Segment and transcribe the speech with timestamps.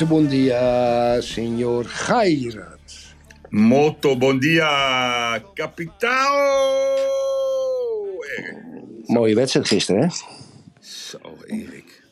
[0.00, 2.80] Muito bom dia, senhor Gairat.
[4.40, 6.24] Dia, capitao!
[8.38, 8.56] Erik.
[9.06, 10.08] Mooie wedstrijd gisteren, hè?
[10.80, 12.02] Zo, Erik.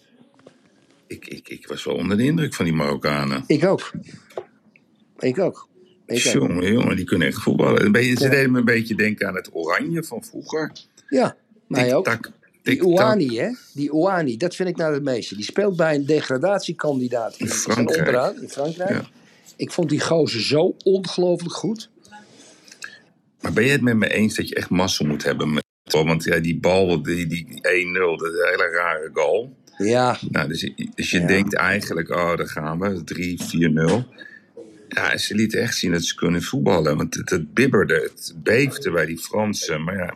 [1.07, 3.45] Ik, ik, ik was wel onder de indruk van die Marokkanen.
[3.47, 3.93] Ik ook.
[5.19, 5.69] Ik ook.
[6.07, 6.33] Ik ook.
[6.33, 8.17] Jongen, jongen, die kunnen echt voetballen.
[8.17, 10.73] Ze deden me een beetje denken aan het oranje van vroeger.
[11.09, 12.31] Ja, mij ook.
[12.63, 12.83] Die.
[12.83, 13.51] Ouani, hè?
[13.73, 15.35] Die Ouani, dat vind ik nou het meeste.
[15.35, 17.99] Die speelt bij een degradatiekandidaat in, In Frankrijk.
[17.99, 18.91] onderaan, in Frankrijk.
[18.91, 19.09] Ja.
[19.57, 21.91] Ik vond die gozer zo ongelooflijk goed.
[23.41, 25.53] Maar ben je het met me eens dat je echt massa moet hebben?
[25.53, 29.57] Met, want ja, die bal, die, die 1-0, dat is een hele rare goal.
[29.79, 31.27] Ja, Nou, dus, dus je Ja.
[31.27, 33.05] denkt eigenlijk, oh, daar gaan we,
[34.05, 34.17] 3-4-0.
[34.89, 36.97] Ja, ze lieten echt zien dat ze kunnen voetballen.
[36.97, 39.85] Want het, het bibberde, het beefde bij die Fransen.
[39.85, 40.15] Maar ja,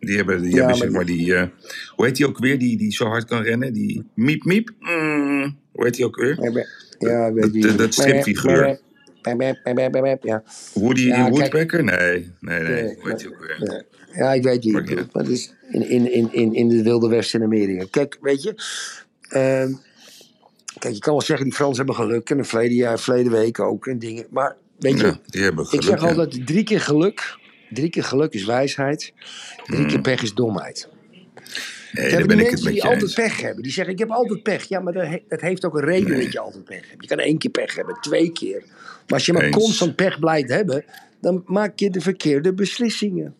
[0.00, 1.34] die hebben, die Ja, hebben zeg maar die...
[1.34, 1.46] eh,
[1.94, 3.72] hoe heet die ook weer, die, die zo hard kan rennen?
[3.72, 4.70] Die miep miep.
[4.80, 6.36] Mm, hoe heet die ook weer?
[6.98, 8.78] ja, weet Dat- wie- dat- dat stripfiguur.
[10.22, 10.42] Ja.
[10.74, 11.84] Woody Ja, Woodpecker?
[11.84, 12.82] Nee, nee, nee.
[13.00, 13.56] Hoe heet die ook weer?
[13.72, 13.82] Ja.
[14.14, 15.30] Ja, ik weet je Maar ja.
[15.30, 17.84] is in, in, in, in, in de Wilde Westen in Amerika.
[17.90, 18.54] Kijk, weet je.
[19.28, 19.72] ehm,
[20.78, 22.30] kijk, je kan wel zeggen, die Fransen hebben geluk.
[22.30, 23.86] En de verleden jaar, verleden week ook.
[23.86, 24.26] En dingen.
[24.30, 25.82] Maar weet je, Ja, die hebben geluk.
[25.82, 26.08] ik zeg ja.
[26.08, 27.38] altijd: drie keer geluk.
[27.70, 29.12] Drie keer geluk is wijsheid.
[29.66, 29.88] Drie Hmm.
[29.88, 30.88] keer pech is domheid.
[31.92, 33.14] Nee, Er hebben die mensen die altijd eens.
[33.14, 33.62] pech hebben.
[33.62, 34.64] Die zeggen: Ik heb altijd pech.
[34.68, 36.22] Ja, maar dat, he- dat heeft ook een reden Nee.
[36.22, 37.02] dat je altijd pech hebt.
[37.02, 38.62] Je kan één keer pech hebben, twee keer.
[38.66, 39.56] Maar als je maar Eens.
[39.56, 40.84] constant pech blijft hebben.
[41.20, 43.34] dan maak je de verkeerde beslissingen.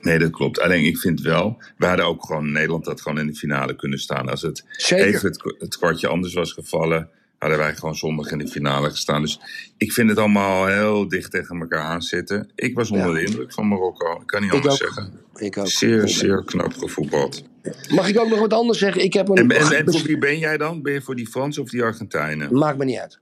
[0.00, 0.60] Nee, dat klopt.
[0.60, 3.98] Alleen ik vind wel, we hadden ook gewoon Nederland dat gewoon in de finale kunnen
[3.98, 4.28] staan.
[4.28, 5.06] Als het Zeker.
[5.06, 9.22] even het, het kwartje anders was gevallen, hadden wij gewoon zondag in de finale gestaan.
[9.22, 9.40] Dus
[9.76, 12.50] ik vind het allemaal heel dicht tegen elkaar aan zitten.
[12.54, 14.20] Ik was onder de indruk van Marokko.
[14.20, 14.88] Ik kan niet Ik anders ook.
[14.88, 15.20] zeggen.
[15.36, 15.66] Ik ook.
[15.68, 17.42] Zeer, zeer knap gevoetbald.
[17.88, 19.02] Mag ik ook nog wat anders zeggen?
[19.02, 19.36] Ik heb een.
[19.36, 20.82] En, en, en voor wie ben jij dan?
[20.82, 22.58] Ben je voor die Fransen of die Argentijnen?
[22.58, 23.18] Maakt me niet uit.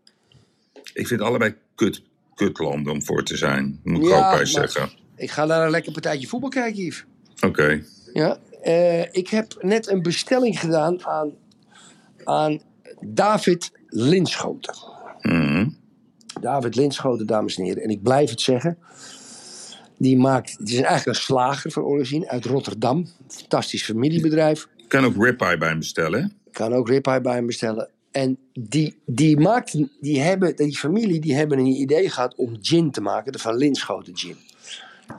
[0.92, 2.02] Ik vind allebei kut,
[2.34, 3.81] kutlanden om voor te zijn.
[3.84, 4.91] Moet ik Ja, ook bij zeggen.
[5.16, 7.04] Ik ga naar een lekker partijtje voetbal kijken, Yves.
[7.41, 7.82] Oké.
[8.12, 8.38] Ja.
[8.62, 11.32] Eh, ik heb net een bestelling gedaan aan,
[12.25, 12.60] aan
[13.00, 14.75] David Linschoten.
[15.22, 15.69] Mhm.
[16.41, 17.82] David Linschoten, dames en heren.
[17.82, 18.78] En ik blijf het zeggen.
[19.99, 23.09] Die maakt, het is eigenlijk een slager van origine uit Rotterdam.
[23.28, 24.69] Fantastisch familiebedrijf.
[24.77, 26.22] Je kan ook ribeye bij hem bestellen.
[26.22, 26.28] hè?
[26.53, 27.91] Kan ook ribeye bij hem bestellen.
[28.10, 32.91] En die, die, maakt, die, hebben, die familie die hebben een idee gehad om gin
[32.91, 33.32] te maken.
[33.32, 34.37] De Van Linschoten gin.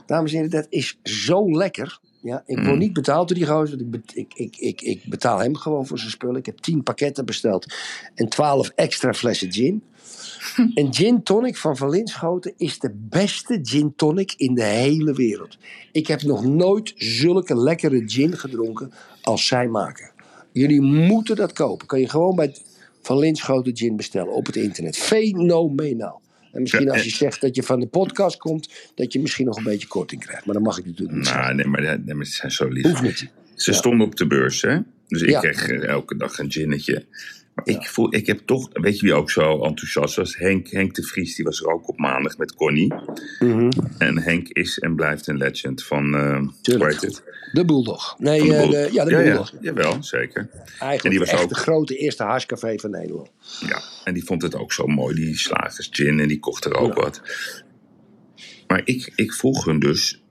[0.06, 2.00] Dames en heren, dat is zo lekker.
[2.26, 3.78] Ja, ik word niet betaald door die gozer.
[3.78, 6.36] want Ik, ik, ik, ik, ik betaal hem gewoon voor zijn spullen.
[6.36, 7.74] Ik heb 10 pakketten besteld.
[8.14, 9.82] En 12 extra flessen gin.
[10.74, 15.58] Een gin tonic van Van Linschoten is de beste gin tonic in de hele wereld.
[15.92, 20.10] Ik heb nog nooit zulke lekkere gin gedronken als zij maken.
[20.52, 21.86] Jullie moeten dat kopen.
[21.86, 22.56] Kan je gewoon bij
[23.02, 24.96] Van Linschoten gin bestellen op het internet.
[24.96, 26.20] Fenomenaal.
[26.56, 29.46] En misschien als en- je zegt dat je van de podcast komt, dat je misschien
[29.46, 30.44] nog een beetje korting krijgt.
[30.46, 31.24] Maar dat mag ik natuurlijk niet.
[31.34, 33.22] Nou, nee maar, nee, maar ze zijn zo lief.
[33.54, 34.78] Ze stonden op de beurs, hè?
[35.08, 35.40] Dus ik Ja.
[35.40, 37.04] kreeg eh, elke dag een ginnetje.
[37.64, 40.36] Ik, voel, ik heb toch, weet je wie ook zo enthousiast was?
[40.36, 42.94] Henk, Henk de Vries, die was er ook op maandag met Connie.
[43.38, 43.70] Mhm.
[43.98, 46.38] En Henk is en blijft een legend van, eh
[46.76, 47.22] hoe heet het?
[47.52, 48.14] De Bulldog.
[48.18, 49.50] Nee, de eh, de, ja, de ja, Bulldog.
[49.50, 50.40] Ja, jawel, zeker.
[50.40, 53.30] En die Eigenlijk was echt ook- de grote eerste harscafé van Nederland.
[53.66, 56.74] Ja, en die vond het ook zo mooi, die slagers gin, en die kocht er
[56.74, 57.20] ook wat.
[58.66, 60.22] Maar ik, ik vroeg hun dus,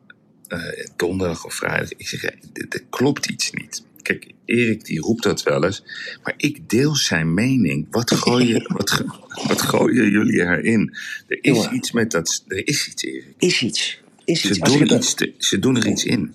[0.48, 0.60] eh,
[0.96, 3.86] donderdag of vrijdag, ik zeg, er klopt iets niet.
[4.06, 5.84] Kijk, Erik die roept dat wel eens,
[6.24, 7.88] maar ik deel zijn mening.
[7.90, 9.04] Wat gooien, wat,
[9.48, 10.96] wat gooien jullie erin?
[11.28, 11.76] Er is Jongen.
[11.76, 13.26] iets met dat, er is iets, Erik.
[13.38, 14.02] Is iets.
[14.26, 14.58] Is Ze iets.
[14.58, 16.34] Ik doen, het- iets te- ze doen er iets in.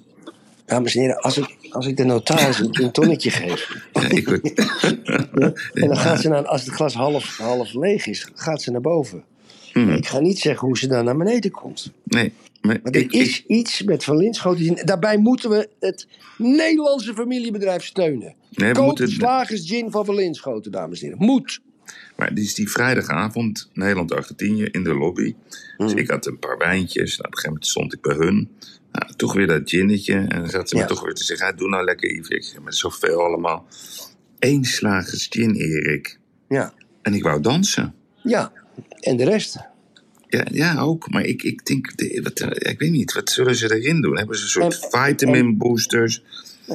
[0.67, 3.77] Dames en heren, als ik, als ik de notaris een, tonnetje geef.
[3.93, 4.53] Ja, ik word-
[5.83, 8.81] En dan gaat ze naar, als het glas half, half leeg is, gaat ze naar
[8.81, 9.25] boven.
[9.73, 9.91] Mhm.
[9.93, 11.93] Ik ga niet zeggen hoe ze dan naar beneden komt.
[12.05, 14.87] nee, Maar er ik, is ik, iets met Van Linschoten.
[14.87, 16.07] Daarbij moeten we het
[16.39, 18.35] Nederlandse familiebedrijf steunen.
[18.51, 21.25] Nee, Koop moeten- slagers gin van Van Linschoten, dames en heren.
[21.25, 21.61] Moet.
[22.17, 25.35] Maar dit is die vrijdagavond, Nederland-Argentinië, in de lobby.
[25.77, 25.99] Dus Mm.
[25.99, 27.17] ik had een paar wijntjes.
[27.17, 28.49] Nou, op een gegeven moment stond ik bij hun.
[28.93, 30.15] Nou, toch weer dat ginnetje.
[30.15, 32.29] En dan zat ze me toch weer te zeggen, ja, doe nou lekker Yves.
[32.29, 33.67] Ik zeg, maar zoveel allemaal.
[34.39, 36.19] één slagers gin, Erik.
[36.49, 36.73] Ja.
[37.03, 37.95] En ik wou dansen.
[38.23, 38.53] Ja.
[39.01, 39.59] En de rest?
[40.31, 41.11] Ja, ja ook.
[41.11, 44.17] Maar ik, ik denk, de- wat, eh, ik weet niet, wat zullen ze erin doen?
[44.19, 46.23] Hebben ze een soort En- vitamin boosters?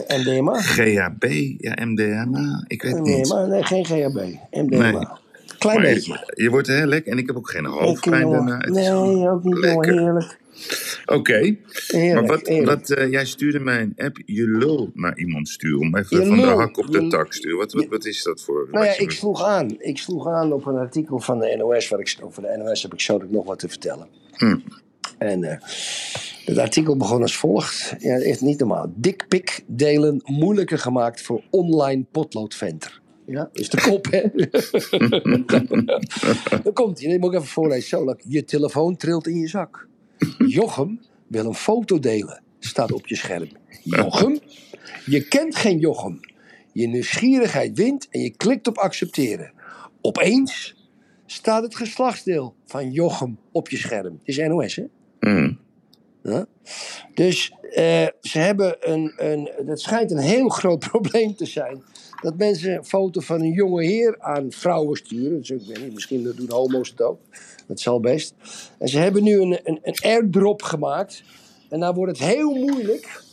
[0.08, 0.62] MDMA?
[0.62, 1.24] GHB?
[1.58, 2.64] Ja, MDMA?
[2.68, 3.30] Ik weet Nee, niet.
[3.30, 4.20] maar nee, geen GHB.
[4.52, 4.92] MDMA.
[4.92, 5.08] Nee.
[5.58, 6.12] Klein Maar beetje.
[6.36, 8.58] Je, je wordt heel lekker en ik heb ook geen hoofdpijn daarna.
[8.58, 8.92] Het Nee,
[9.30, 10.00] ook niet, lekker.
[10.00, 10.38] Heerlijk.
[11.06, 11.58] Oké,
[12.14, 12.26] maar
[12.64, 15.80] wat, eh, jij stuurde mij een app, je lul naar iemand sturen.
[15.80, 17.58] Om even Je van de hak op de Je- tak sturen.
[17.58, 18.68] Wat, wat, wat is dat voor...
[18.72, 19.76] Nou ja, ik sloeg aan.
[19.78, 21.88] Ik sloeg aan op een artikel van de NOS.
[21.90, 24.08] Waar ik, over de NOS heb ik zo nog wat te vertellen.
[24.32, 24.58] Hm.
[25.18, 25.58] En eh,
[26.46, 27.96] het artikel begon als volgt.
[28.00, 28.94] Ja, echt niet normaal.
[28.96, 33.02] Dikpik delen moeilijker gemaakt voor online potloodventer.
[33.26, 34.22] Ja, is de kop, hè?
[36.64, 37.14] Dan komt hij.
[37.14, 37.88] Ik moet ik even voorlezen.
[37.88, 39.88] Zo, je telefoon trilt in je zak.
[40.38, 42.44] Jochem wil een foto delen.
[42.60, 43.50] Staat op je scherm.
[43.84, 44.40] Jochem?
[45.06, 46.20] Je kent geen Jochem.
[46.74, 49.52] Je nieuwsgierigheid wint en je klikt op accepteren.
[50.02, 50.76] Opeens
[51.26, 54.14] staat het geslachtsdeel van Jochem op je scherm.
[54.14, 54.84] Het is NOS, hè?
[55.20, 55.54] Hm.
[56.24, 56.46] Ja?
[57.14, 59.52] Dus eh, ze hebben een, een.
[59.66, 61.84] Het schijnt een heel groot probleem te zijn.
[62.22, 65.40] Dat mensen een foto van een jonge heer aan vrouwen sturen.
[65.40, 67.20] Dus ik weet niet, misschien doen homo's het ook.
[67.68, 68.34] Dat zal best.
[68.80, 71.24] En ze hebben nu een, een, een airdrop gemaakt.
[71.70, 73.24] En nou wordt het heel moeilijk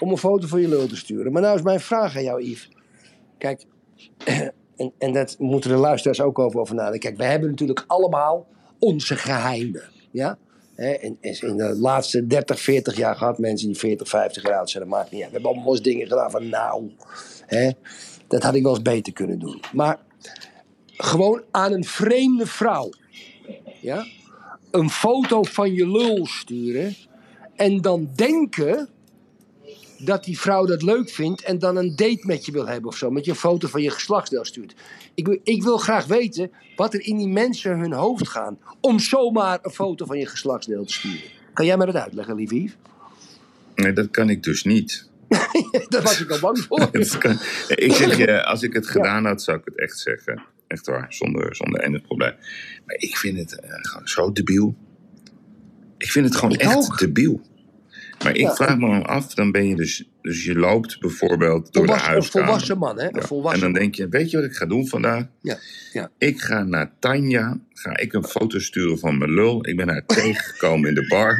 [0.00, 1.32] om een foto van je lul te sturen.
[1.32, 2.70] Maar nou is mijn vraag aan jou, Yves.
[3.38, 3.64] Kijk,
[4.76, 7.00] en, en dat moeten de luisteraars ook over, nadenken.
[7.00, 8.46] Kijk, we hebben natuurlijk allemaal
[8.78, 9.82] onze geheimen.
[10.10, 10.38] Ja?
[10.74, 14.82] En, in de laatste 30, 40 jaar gehad mensen die 40, 50 jaar zijn.
[14.82, 15.30] Dat maakt niet uit.
[15.30, 16.90] We hebben allemaal dingen gedaan van nou,
[17.46, 17.70] hè,
[18.32, 19.60] dat had ik wel eens beter kunnen doen.
[19.72, 19.98] Maar
[20.86, 22.90] gewoon aan een vreemde vrouw,
[23.80, 24.06] ja,
[24.70, 26.94] een foto van je lul sturen
[27.56, 28.88] en dan denken
[29.98, 32.96] dat die vrouw dat leuk vindt en dan een date met je wil hebben of
[32.96, 33.10] zo.
[33.10, 34.74] Met je een foto van je geslachtsdeel stuurt.
[35.14, 38.98] Ik, wil- ik wil graag weten wat er in die mensen hun hoofd gaan om
[38.98, 41.20] zomaar een foto van je geslachtsdeel te sturen.
[41.52, 42.68] Kan jij me dat uitleggen, lieve?
[43.74, 45.10] Nee, dat kan ik dus niet.
[45.88, 46.90] Daar was ik al bang voor.
[47.18, 47.38] Kan-
[47.68, 50.42] ik zeg je, als ik het gedaan had, zou ik het echt zeggen.
[50.66, 52.34] Echt waar, zonder, zonder enig probleem.
[52.86, 54.76] Maar ik vind het eh, gewoon zo debiel.
[55.98, 56.98] Ik vind het gewoon Ik echt ook.
[56.98, 57.40] debiel.
[58.22, 58.54] Maar ik Ja.
[58.54, 60.04] vraag me dan af, dan ben je dus...
[60.22, 62.46] Dus je loopt bijvoorbeeld door de Volwassen, een huiskamer.
[62.48, 63.04] volwassen man, hè?
[63.04, 63.20] Een Ja.
[63.20, 65.26] En volwassen dan denk je, weet je wat ik ga doen vandaag?
[65.40, 65.58] Ja,
[65.92, 66.10] ja.
[66.18, 69.66] Ik ga naar Tanja, ga ik een foto sturen van mijn lul.
[69.68, 71.38] Ik ben haar tegengekomen in de bar.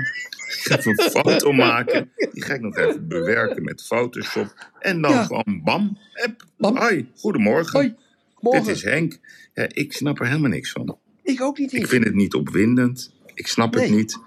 [0.48, 2.10] Ik ga even een foto maken.
[2.32, 4.68] Die ga ik nog even bewerken met Photoshop.
[4.78, 5.24] En dan Ja.
[5.24, 6.44] gewoon bam, app.
[6.58, 6.76] Bam.
[6.76, 7.72] Hoi, goedemorgen.
[7.80, 7.94] Hoi,
[8.40, 8.64] morgen.
[8.64, 9.18] Dit is Henk.
[9.54, 10.98] Ja, ik snap er helemaal niks van.
[11.22, 13.12] Ik ook niet, Ik vind het niet opwindend.
[13.34, 14.18] Ik snap het niet.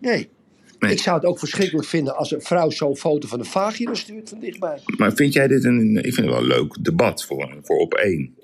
[0.00, 0.28] Nee.
[0.78, 0.92] Nee.
[0.92, 4.28] Ik zou het ook verschrikkelijk vinden als een vrouw zo'n foto van de vagina stuurt
[4.28, 4.78] van dichtbij.
[4.96, 5.96] Maar vind jij dit een...
[5.96, 8.34] Ik vind het wel een leuk debat voor, voor op één.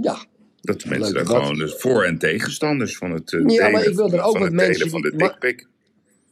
[0.00, 0.24] Ja,
[0.60, 3.84] Dat de mensen daar gewoon dus voor- en tegenstanders van het eh, Ja, delen, maar
[3.84, 5.68] ik wil er ook wat delen mensen van die- de dikpik.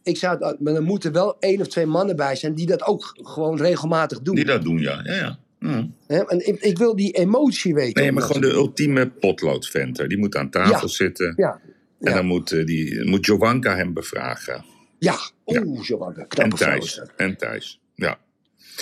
[0.03, 2.83] ik zou het, maar er moeten wel één of twee mannen bij zijn die dat
[2.87, 4.35] ook gewoon regelmatig doen.
[4.35, 5.01] Die dat doen, ja.
[5.05, 6.25] ja, ja.
[6.27, 8.03] En ik, ik wil die emotie weten.
[8.03, 10.09] Nee, maar gewoon de ultieme potloodventer.
[10.09, 10.87] Die moet aan tafel Ja.
[10.87, 11.33] zitten.
[11.37, 11.61] Ja,
[12.01, 14.65] En dan moet, eh, die, moet Jovanka hem bevragen.
[14.99, 15.19] ja.
[15.47, 17.03] oeh, een En Thijs.
[17.17, 17.81] En Thijs.
[17.95, 18.19] Ja.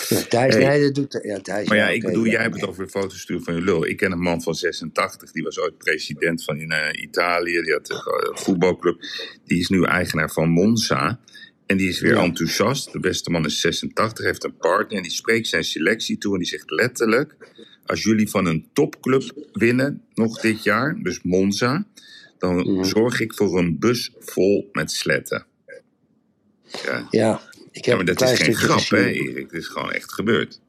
[0.08, 0.64] Ja, Thijs, Hey.
[0.64, 1.68] nee, dat doet ja, Thijs.
[1.68, 3.86] Maar ja, ja, ik bedoel, jij hebt het over foto's sturen van je lul.
[3.86, 7.60] Ik ken een man van 86, die was ooit president van in, eh, Italië.
[7.62, 9.00] Die had een voetbalclub.
[9.44, 11.20] Die is nu eigenaar van Monza.
[11.66, 12.92] En die is weer enthousiast.
[12.92, 14.96] De beste man is 86, heeft een partner.
[14.96, 16.32] En die spreekt zijn selectie toe.
[16.32, 17.36] En die zegt letterlijk:
[17.86, 21.86] Als jullie van een topclub winnen, nog dit jaar, dus Monza.
[22.38, 25.46] Dan zorg ik voor een bus vol met sletten.
[26.84, 27.40] Ja, Ja,
[27.70, 29.06] ik heb ja maar dat is geen grap, hè.
[29.06, 29.50] Erik?
[29.50, 30.60] Het is gewoon echt gebeurd.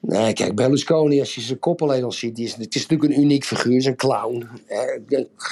[0.00, 3.12] Nee, kijk, Berlusconi, als je zijn kop alleen al ziet, die is, het is natuurlijk
[3.12, 4.48] een uniek figuur, is een clown.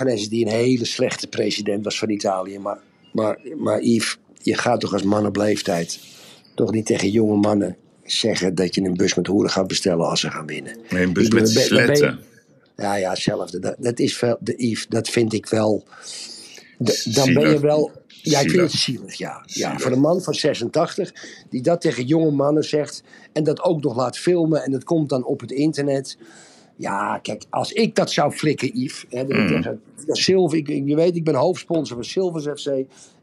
[0.05, 2.59] Eens die een hele slechte president was van Italië.
[2.59, 2.79] Maar,
[3.13, 6.01] maar, maar Yves, je gaat toch als man op leeftijd
[6.55, 10.21] toch niet tegen jonge mannen zeggen dat je een bus met hoeren gaat bestellen als
[10.21, 10.77] ze gaan winnen.
[10.91, 12.19] Nee, een bus met sletten.
[12.77, 13.59] Ja, ja, hetzelfde.
[13.59, 15.85] Dat, dat is wel, de Yves, dat vind ik wel.
[17.05, 17.91] dan ben je wel.
[18.07, 19.43] Ja, ik vind het zielig, ja.
[19.47, 19.79] ja.
[19.79, 21.13] Voor een man van 86
[21.51, 23.03] die dat tegen jonge mannen zegt
[23.33, 26.19] en dat ook nog laat filmen en dat komt dan op het internet.
[26.77, 29.05] Ja, kijk, als ik dat zou flikken, Yves.
[29.09, 29.47] Hè, ik Mm.
[29.47, 32.67] tegen Silver, ik, ik- je weet, ik ben hoofdsponsor van Silvers FC.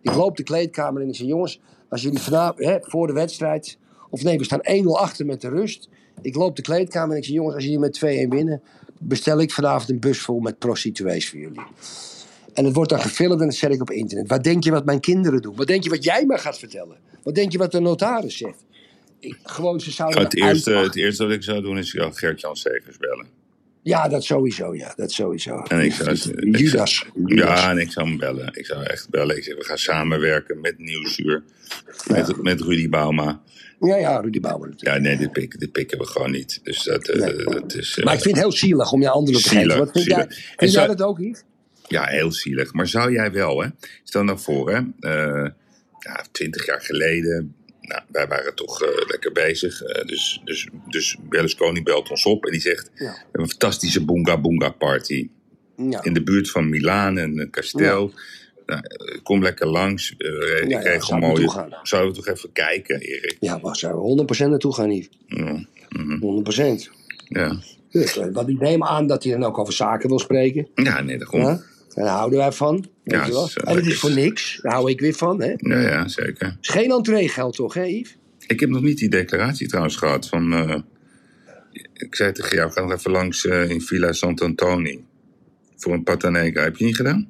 [0.01, 3.13] Ik loop de kleedkamer in en ik zeg: jongens, als jullie vanavond hè, voor de
[3.13, 3.77] wedstrijd.
[4.09, 5.89] Of nee, we staan 1-0 achter met de rust.
[6.21, 8.61] Ik loop de kleedkamer en ik zeg: jongens, als jullie met 2-1 winnen,
[9.01, 11.61] bestel ik vanavond een bus vol met prostituees voor jullie.
[12.53, 14.27] En het wordt dan gefilmd en dat zet ik op internet.
[14.29, 15.55] Wat denk je wat mijn kinderen doen?
[15.55, 16.97] Wat denk je wat jij me gaat vertellen?
[17.23, 18.63] Wat denk je wat de notaris zegt?
[19.19, 22.55] ik- gewoon, ze zouden Het eerste, het eerste wat ik zou doen is ja, Gert-Jan
[22.55, 23.27] Segers bellen.
[23.83, 25.59] Ja, dat sowieso, ja, dat sowieso.
[25.67, 27.05] En ik zou- Judas.
[27.15, 27.35] Judas.
[27.35, 28.49] Ja, en ik zou hem bellen.
[28.53, 29.37] Ik zou echt bellen.
[29.37, 31.43] Ik zeg, we gaan samenwerken met Nieuwsuur.
[32.07, 33.41] Met, met Rudy Bauma.
[33.79, 34.95] Ja, ja, Rudy Bauer natuurlijk.
[34.95, 36.59] Ja, nee, dit, pikken, dit pikken we gewoon niet.
[36.63, 37.43] Dus dat, eh, Nee.
[37.43, 37.97] dat is...
[37.97, 39.77] eh, Maar ik vind het heel zielig om je anderen te Zielig, geven.
[39.85, 40.17] Wat vind jij.
[40.25, 41.43] En jij zou- dat ook, Yves?
[41.87, 42.73] Ja, heel zielig.
[42.73, 43.67] Maar zou jij wel, hè?
[44.03, 44.77] Stel nou voor, hè?
[44.99, 45.49] eh,
[45.99, 47.55] ja, twintig jaar geleden.
[47.91, 49.81] Nou, wij waren toch eh, lekker bezig.
[49.81, 52.89] eh, dus, dus, dus Berlusconi belt ons op en die zegt...
[52.93, 53.05] Ja.
[53.05, 55.29] We hebben een fantastische Boonga Boonga party.
[55.77, 56.03] Ja.
[56.03, 58.13] In de buurt van Milaan en een kasteel.
[58.65, 60.13] Nou, eh, kom lekker langs.
[60.17, 60.27] Ja,
[60.61, 61.49] ik ja, regel zou mooie...
[61.49, 61.79] gaan.
[61.83, 63.37] Zouden we toch even kijken, Erik?
[63.39, 65.09] Ja, waar zou we 100% naartoe gaan, Yves?
[65.27, 65.65] Ja.
[65.89, 66.89] mhm, 100%.
[67.27, 67.59] ja.
[67.89, 70.67] Dus, eh, want ik neem aan dat hij dan ook over zaken wil spreken.
[70.75, 71.41] ja, nee, daarom.
[71.41, 71.61] Ja?
[71.95, 72.75] Ja, En daar houden wij van.
[72.75, 73.49] Weet Ja, je wel?
[73.55, 74.59] eh, en het is voor niks.
[74.61, 75.41] Daar hou ik weer van.
[75.41, 75.47] Hè?
[75.49, 76.57] Het ja, zeker.
[76.61, 78.17] is geen entreegeld toch, hè, Yves?
[78.47, 80.53] Ik heb nog niet die declaratie trouwens gehad van...
[80.53, 80.75] eh,
[81.93, 85.03] ik zei tegen jou, ga nog even langs eh, in Villa Sant'Antoni.
[85.75, 86.63] Voor een patanegra.
[86.63, 87.29] Heb je niet gedaan?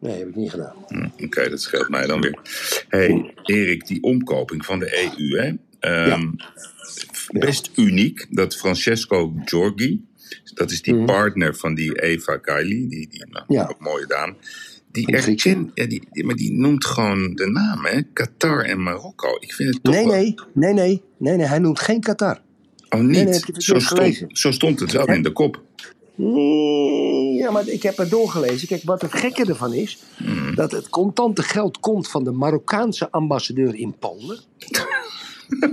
[0.00, 0.74] Nee, heb ik niet gedaan.
[0.88, 2.38] Hm, Oké, dat scheelt mij dan weer.
[2.88, 5.52] hey, Erik, die omkoping van de EU, hè?
[5.80, 6.30] Ehm,
[7.32, 10.04] Best uniek dat Francesco Giorgi,
[10.54, 11.04] dat is die Mhm.
[11.06, 13.66] partner van die Eva Kaili, die, die nou, Ja.
[13.70, 14.34] ook mooie dame.
[14.92, 18.00] Die erkent, ja, die, die- maar die noemt gewoon de naam, hè?
[18.12, 19.36] Qatar en Marokko.
[19.40, 21.46] Ik vind het toch Nee, wel- nee, nee, nee, nee, nee.
[21.46, 22.40] Hij noemt geen Qatar.
[22.88, 23.24] Oh, niet.
[23.24, 25.62] nee, zo, stond, zo stond het wel in de kop.
[27.38, 28.68] Ja, maar ik heb het doorgelezen.
[28.68, 30.54] Kijk, wat het gekke ervan is, Mm.
[30.54, 34.38] dat het contante geld komt van de Marokkaanse ambassadeur in Polen.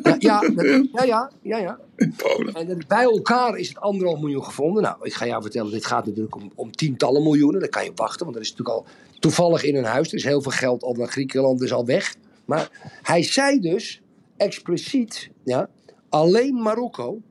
[0.03, 1.79] Ja, ja, dat- ja, ja, ja, ja.
[1.95, 2.53] In Polen.
[2.53, 4.83] En bij elkaar is het anderhalf miljoen gevonden.
[4.83, 7.59] Nou, ik ga jou vertellen, dit gaat natuurlijk om, om tientallen miljoenen.
[7.59, 8.85] Dan kan je wachten, want er is natuurlijk al
[9.19, 10.07] toevallig in hun huis.
[10.07, 12.15] Er is heel veel geld al naar Griekenland, is al weg.
[12.45, 12.69] Maar
[13.01, 14.01] hij zei dus
[14.37, 15.69] expliciet, ja,
[16.09, 17.21] alleen Marokko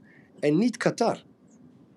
[0.41, 1.23] en niet Qatar.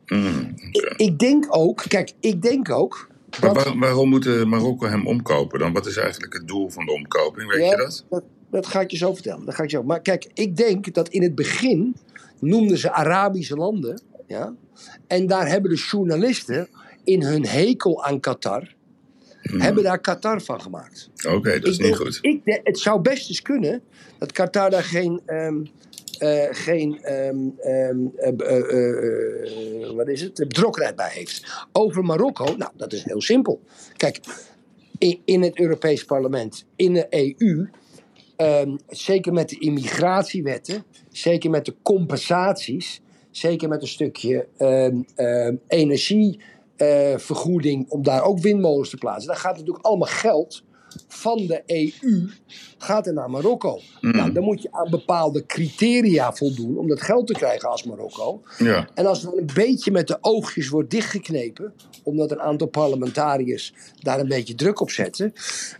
[0.05, 0.53] Mm.
[0.97, 3.07] Ik denk ook, kijk, ik denk ook
[3.41, 3.73] Maar dat...
[3.75, 5.73] waarom moet Marokko hem omkopen dan?
[5.73, 7.49] Wat is eigenlijk het doel van de omkoping?
[7.49, 8.05] Weet Ja, je dat?
[8.09, 8.23] Dat,
[8.53, 9.45] dat ga ik je zo vertellen.
[9.45, 9.83] Dat ga ik je zo.
[9.83, 11.95] Maar kijk, ik denk dat in het begin
[12.39, 14.01] noemden ze Arabische landen.
[14.27, 14.53] Ja,
[15.07, 16.67] en daar hebben de journalisten
[17.03, 18.73] in hun hekel aan Qatar.
[19.41, 21.09] Hebben daar Qatar van gemaakt.
[21.27, 22.17] Oké, dat is Ik niet denk- goed.
[22.21, 23.81] Ik, het zou best eens kunnen
[24.17, 25.21] dat Qatar daar geen.
[25.25, 25.65] ehm,
[26.17, 30.33] eh, geen ehm, ehm, eh, eh, eh, eh, wat is het?
[30.35, 31.65] betrokkenheid bij heeft.
[31.71, 33.61] Over Marokko, nou, dat is heel simpel.
[33.97, 34.19] Kijk,
[34.97, 37.67] in, in het Europees Parlement, in de EU,
[38.35, 45.55] ehm, zeker met de immigratiewetten, zeker met de compensaties, zeker met een stukje ehm, ehm,
[45.67, 49.27] energievergoeding om daar ook windmolens te plaatsen.
[49.27, 50.63] Daar gaat natuurlijk allemaal geld
[51.07, 52.29] van de EU
[52.77, 53.79] gaat er naar Marokko.
[54.01, 58.41] Nou, dan moet je aan bepaalde criteria voldoen om dat geld te krijgen als Marokko.
[58.57, 58.89] Ja.
[58.93, 61.73] En als het dan een beetje met de oogjes wordt dichtgeknepen,
[62.03, 65.33] omdat een aantal parlementariërs daar een beetje druk op zetten,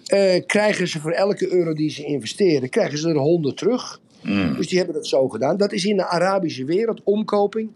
[0.06, 4.02] eh, krijgen ze voor elke euro die ze investeren, krijgen ze er 100 terug.
[4.24, 4.56] Mm.
[4.56, 5.58] Dus die hebben dat zo gedaan.
[5.58, 7.70] Dat is in de Arabische wereld omkoping.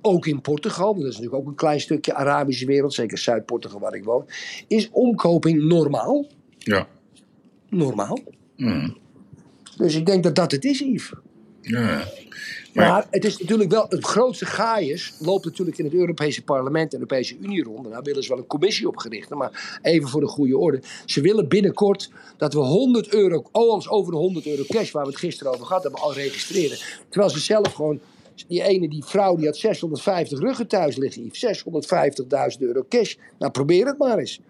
[0.00, 3.80] Ook in Portugal, want dat is natuurlijk ook een klein stukje Arabische wereld, zeker Zuid-Portugal
[3.80, 4.24] waar ik woon.
[4.66, 6.26] Is omkoping normaal?
[6.68, 6.86] Ja.
[7.68, 8.18] Normaal.
[8.56, 8.96] Mm.
[9.76, 11.12] Dus ik denk dat dat het is, Yves.
[11.60, 12.04] ja.
[12.74, 16.82] Maar, Maar- het is natuurlijk wel, het grootste gaaiers loopt natuurlijk in het Europese parlement
[16.92, 17.84] en de Europese Unie rond.
[17.84, 19.30] En daar willen ze wel een commissie opgericht.
[19.30, 20.82] Maar even voor de goede orde.
[21.04, 25.10] Ze willen binnenkort dat we 100 euro, alles over de 100 euro cash, waar we
[25.10, 26.78] het gisteren over gehad hebben, al registreren.
[27.08, 28.00] Terwijl ze zelf gewoon,
[28.48, 31.24] die ene, die vrouw, die had 650 ruggen thuis liggen.
[31.24, 31.64] Yves.
[32.58, 33.14] 650.000 euro cash.
[33.38, 34.40] Nou, probeer het maar eens.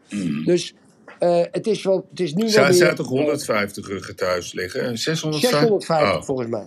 [0.45, 0.75] Dus
[1.19, 2.51] eh, het is wel, het is nu
[2.95, 4.99] toch 150 ruggen thuis liggen?
[4.99, 5.51] 650?
[5.51, 6.23] 650 Oh.
[6.23, 6.67] volgens mij.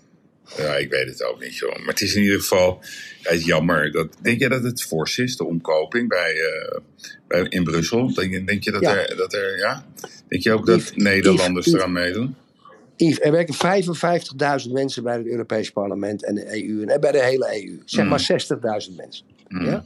[0.57, 1.77] Ja, ik weet het ook niet, joh.
[1.77, 2.79] Maar het is in ieder geval
[3.21, 3.91] ja, jammer.
[3.91, 6.77] Dat, denk jij dat het fors is, de omkoping bij, eh,
[7.27, 8.13] bij, in Brussel?
[8.13, 8.95] Denk, denk je dat, Ja.
[8.95, 9.85] er, dat er, ja?
[10.27, 12.35] Denk je ook dat Yves, Nederlanders Yves, eraan meedoen?
[12.95, 13.53] Yves, er werken
[14.65, 16.85] 55.000 mensen bij het Europees Parlement en de EU.
[16.85, 17.81] En bij de hele EU.
[17.85, 18.27] Zeg maar
[18.89, 19.25] 60.000 mensen.
[19.47, 19.85] Ja?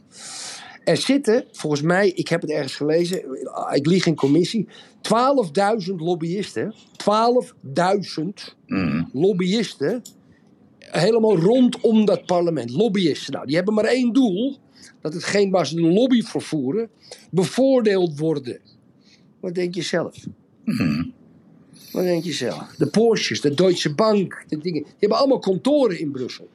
[0.86, 3.24] Er zitten, volgens mij, ik heb het ergens gelezen,
[3.74, 4.68] ik lieg in commissie,
[5.02, 6.74] 12.000 lobbyisten.
[6.98, 9.10] 12.000 Mm.
[9.14, 10.02] lobbyisten.
[10.80, 12.72] Helemaal rondom dat parlement.
[12.72, 13.34] Lobbyisten.
[13.34, 14.58] Nou, die hebben maar één doel.
[15.02, 16.90] Dat hetgeen waar ze de lobby voor voeren,
[17.32, 18.60] bevoordeeld worden.
[19.40, 20.16] Wat denk je zelf?
[21.92, 22.76] Wat denk je zelf?
[22.78, 24.84] De Porsches, de Deutsche Bank, de dingen.
[24.84, 26.50] Die hebben allemaal kantoren in Brussel.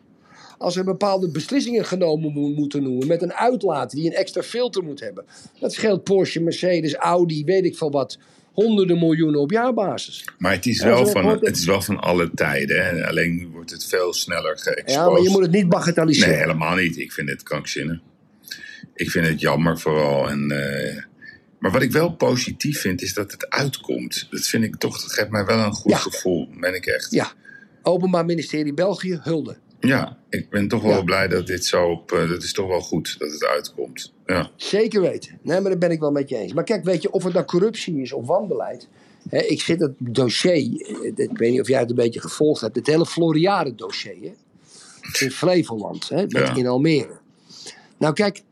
[0.60, 4.82] Als er bepaalde beslissingen genomen mo- moeten noemen met een uitlaat die een extra filter
[4.84, 5.24] moet hebben.
[5.60, 8.18] Dat scheelt Porsche, Mercedes, Audi, weet ik veel wat.
[8.52, 10.24] honderden miljoenen op jaarbasis.
[10.38, 11.56] Maar het is, wel van, het.
[11.56, 12.84] is wel van alle tijden.
[12.86, 13.06] Hè?
[13.06, 14.90] Alleen nu wordt het veel sneller geëxposed.
[14.94, 16.28] Ja, maar je moet het niet bagatelliseren.
[16.30, 16.98] Nee, helemaal niet.
[16.98, 17.98] Ik vind het krankzinnig.
[18.94, 20.28] Ik vind het jammer vooral.
[20.28, 21.02] En, eh,
[21.58, 24.26] maar wat ik wel positief vind, is dat het uitkomt.
[24.30, 25.98] Dat vind ik toch, dat geeft mij wel een goed Ja.
[25.98, 26.48] gevoel.
[26.60, 27.10] Ben ik echt.
[27.10, 27.32] Ja,
[27.82, 29.56] Openbaar Ministerie België, hulde.
[29.80, 31.02] Ja, ik ben toch wel Ja.
[31.02, 32.12] blij dat dit zo op.
[32.12, 34.12] eh, dat is toch wel goed dat het uitkomt.
[34.26, 34.50] Ja.
[34.56, 35.38] Zeker weten.
[35.42, 36.52] Nee, maar daar ben ik wel met je eens.
[36.52, 38.88] Maar kijk, weet je, of het nou corruptie is of wanbeleid.
[39.28, 42.60] Hè, ik zit het dossier, eh, ik weet niet of jij het een beetje gevolgd
[42.60, 44.32] hebt, het hele Floriade dossier.
[45.00, 46.54] Hè, in Flevoland, hè, met, Ja.
[46.56, 47.18] in Almere.
[47.98, 48.42] Nou kijk,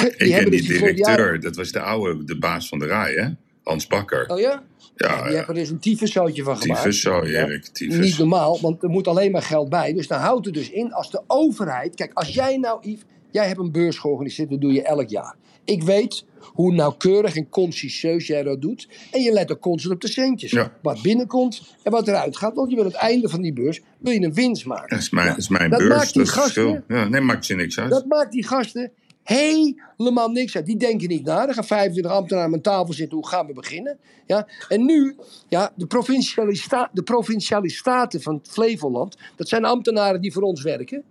[0.00, 0.94] die Ik ken die Floriade...
[0.94, 3.28] directeur, dat was de oude, de baas van de RAI, hè?
[3.62, 4.26] Hans Bakker.
[4.28, 4.62] Oh ja?
[4.96, 5.36] Ja, Die ja.
[5.36, 6.80] hebben er dus een tyfuszootje van gemaakt.
[6.82, 7.44] Tyfus zo, Ja.
[7.46, 7.64] Erik.
[7.64, 7.98] Tyfus.
[7.98, 9.92] Niet normaal, want er moet alleen maar geld bij.
[9.92, 11.94] Dus dan houdt het dus in als de overheid.
[11.94, 15.36] Kijk, als jij nou, Yves, jij hebt een beurs georganiseerd, dat doe je elk jaar.
[15.64, 18.88] Ik weet hoe nauwkeurig en consciëntieus jij dat doet.
[19.12, 20.50] En je let ook constant op de centjes.
[20.50, 20.72] Ja.
[20.82, 22.54] Wat binnenkomt en wat eruit gaat.
[22.54, 24.88] Want je wil aan het einde van die beurs wil je een winst maken.
[24.88, 27.46] Dat is mijn, dat is mijn Dat beurs, maakt dat die gasten- Ja, nee, maakt
[27.46, 27.90] je niks uit.
[27.90, 28.90] Dat maakt die gasten
[29.26, 30.66] helemaal niks uit.
[30.66, 31.48] Die denken niet na.
[31.48, 33.18] Er gaan 25 ambtenaren aan tafel zitten.
[33.18, 33.98] Hoe gaan we beginnen?
[34.26, 34.48] Ja?
[34.68, 35.16] En nu,
[35.48, 39.16] ja, de, provinciale de provinciale staten van Flevoland.
[39.36, 41.04] Dat zijn ambtenaren die voor ons werken.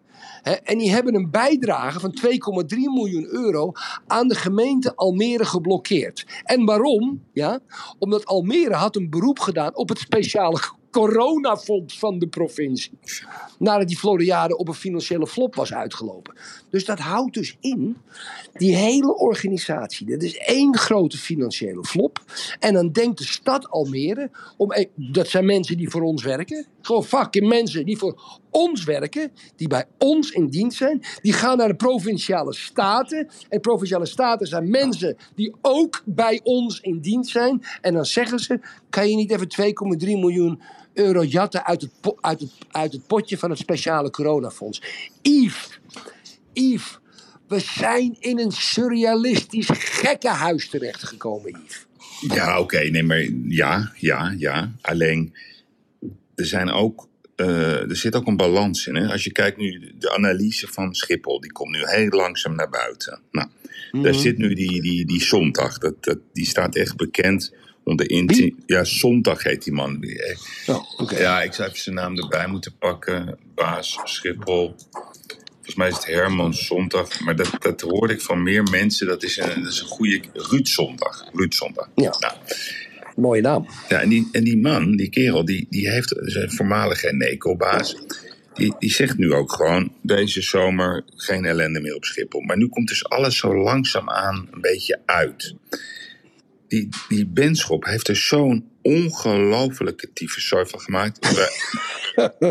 [0.63, 3.71] En die hebben een bijdrage van 2,3 miljoen euro
[4.07, 6.25] aan de gemeente Almere geblokkeerd.
[6.43, 7.23] En waarom?
[7.33, 7.59] Ja,
[7.99, 10.59] omdat Almere had een beroep gedaan op het speciale
[10.95, 12.99] coronafonds van de provincie.
[13.59, 16.35] Nadat die Floriade op een financiële flop was uitgelopen.
[16.69, 17.97] Dus dat houdt dus in,
[18.53, 22.23] die hele organisatie, dat is één grote financiële flop.
[22.59, 26.65] En dan denkt de stad Almere, om, e- dat zijn mensen die voor ons werken.
[26.81, 31.03] Gewoon fucking mensen die voor ons werken, die bij ons in dienst zijn.
[31.21, 33.29] Die gaan naar de provinciale staten.
[33.49, 37.63] En provinciale staten zijn mensen die ook bij ons in dienst zijn.
[37.81, 38.59] En dan zeggen ze,
[38.89, 39.47] kan je niet even
[39.99, 40.61] 2,3 miljoen
[40.95, 44.81] euro jatten uit het, uit, het, uit het potje van het speciale coronafonds.
[45.21, 45.79] Yves,
[46.53, 46.99] Yves,
[47.47, 51.85] we zijn in een surrealistisch gekkenhuis terechtgekomen, Yves.
[52.19, 54.71] Ja, oké, nee, maar ja, ja, ja.
[54.81, 55.33] Alleen,
[56.35, 58.95] er zijn ook, eh, er zit ook een balans in.
[58.95, 59.11] Hè?
[59.11, 63.21] Als je kijkt nu, de analyse van Schiphol, die komt nu heel langzaam naar buiten.
[63.31, 63.47] Nou,
[63.91, 67.53] daar zit nu die, die, die zondag, dat, dat, die staat echt bekend
[67.85, 68.55] onder inti-?
[68.65, 69.99] Ja, zondag heet die man.
[69.99, 71.11] Die- Oh.
[71.11, 73.37] Ja, ik zou even zijn naam erbij moeten pakken.
[73.55, 74.75] Baas Schiphol.
[75.53, 77.19] Volgens mij is het Herman Zondag.
[77.19, 79.07] Maar dat, dat hoorde ik van meer mensen.
[79.07, 80.21] Dat is een, dat is een goede...
[80.33, 81.23] Ruud Zondag.
[81.33, 81.89] Ruud Zondag.
[81.95, 82.15] Ja.
[82.19, 82.33] Nou,
[83.15, 83.67] Mooie naam.
[83.89, 87.95] ja, en, die, en die man, die kerel, die, die heeft een voormalige Eneco-baas.
[88.53, 92.41] Die, die zegt nu ook gewoon, deze zomer geen ellende meer op Schiphol.
[92.41, 95.55] Maar nu komt dus alles zo langzaam aan een beetje uit.
[96.75, 101.19] Die, die Benschop heeft er zo'n ongelofelijke tyfuszooi van gemaakt.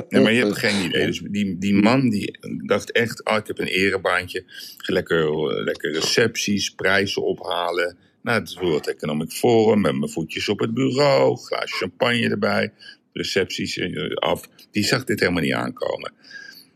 [0.08, 1.06] Nee, maar je hebt geen idee.
[1.06, 4.44] Dus die, die man die dacht echt, oh, ik heb een erebaantje.
[4.78, 5.28] Lekker,
[5.64, 7.96] lekker recepties, prijzen ophalen.
[8.22, 11.36] Nou, het World Economic Forum met mijn voetjes op het bureau.
[11.36, 12.72] Glaas champagne erbij.
[13.12, 14.48] Recepties eh, af.
[14.70, 16.12] Die zag dit helemaal niet aankomen.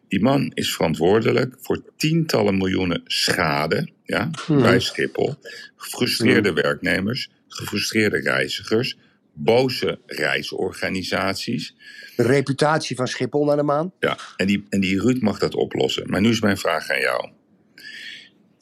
[0.08, 5.34] Die man is verantwoordelijk voor tientallen miljoenen schade ja, bij Schiphol.
[5.76, 8.96] Gefrustreerde werknemers, gefrustreerde reizigers,
[9.32, 11.74] boze reisorganisaties.
[12.16, 13.92] De reputatie van Schiphol naar de maan.
[14.00, 16.10] Ja, en die, en die Ruud mag dat oplossen.
[16.10, 17.30] Maar nu is mijn vraag aan jou.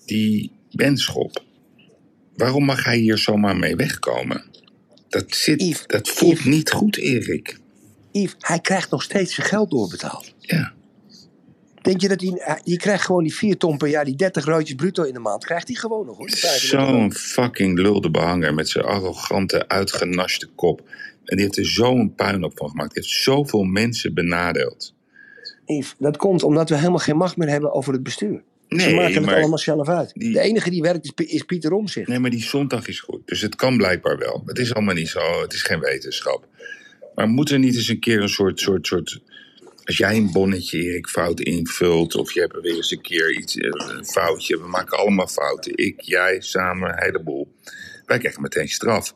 [0.05, 1.45] Die Benschop,
[2.35, 4.45] waarom mag hij hier zomaar mee wegkomen?
[5.09, 6.45] Dat, zit, Yves, dat voelt Yves.
[6.45, 7.59] niet goed, Erik.
[8.13, 10.35] Yves, hij krijgt nog steeds zijn geld doorbetaald.
[10.41, 10.75] Ja.
[11.87, 14.45] Denk je dat hij, hij- die krijgt gewoon die 4 ton per jaar, die 30
[14.45, 16.27] roodjes bruto in de maand, krijgt hij gewoon nog hoor.
[16.27, 20.81] die 35 Zo'n fucking lulde behanger met zijn arrogante, uitgenaschte kop.
[21.25, 22.95] En die heeft er zo'n puinhoop van gemaakt.
[22.95, 24.95] Die heeft zoveel mensen benadeeld.
[25.67, 28.43] Yves, dat komt omdat we helemaal geen macht meer hebben over het bestuur.
[28.69, 30.11] Ze Nee, maken het allemaal zelf uit.
[30.15, 32.09] die- De enige die werkt is Pieter Omzicht.
[32.09, 33.21] Nee, maar die zondag is goed.
[33.25, 34.43] Dus het kan blijkbaar wel.
[34.47, 35.41] Het is allemaal niet zo.
[35.43, 36.47] Het is geen wetenschap.
[37.15, 39.21] Maar moet er niet eens een keer een soort, soort, soort...
[39.87, 42.15] Als jij een bonnetje, Erik, fout invult...
[42.15, 44.59] of je hebt weer eens een keer iets, eh, een foutje...
[44.61, 45.77] we maken allemaal fouten.
[45.77, 47.55] Ik, jij, samen, een heleboel.
[48.07, 49.15] Wij krijgen meteen straf.